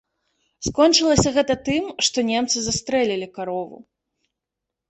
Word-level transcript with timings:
Скончылася 0.67 1.33
гэта 1.35 1.55
тым, 1.69 1.83
што 2.07 2.17
немцы 2.31 2.57
застрэлілі 2.69 3.27
карову. 3.37 3.77